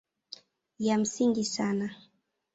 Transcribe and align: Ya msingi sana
Ya 0.79 0.97
msingi 0.97 1.45
sana 1.45 1.95